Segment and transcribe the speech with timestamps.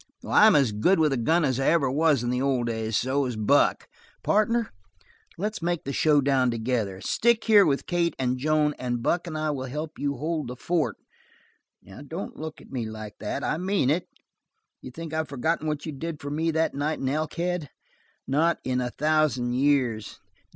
[0.27, 2.97] "I'm as good with a gun as I ever was in the old days.
[2.97, 3.87] So is Buck.
[4.23, 4.71] Partner,
[5.37, 6.99] let's make the show down together.
[7.01, 10.55] Stick here with Kate and Joan and Buck and I will help you hold the
[10.55, 10.97] fort.
[12.07, 13.43] Don't look at me like that.
[13.43, 14.07] I mean it.
[14.11, 17.69] Do you think I've forgotten what you did for me that night in Elkhead?
[18.25, 20.19] Not in a thousand years.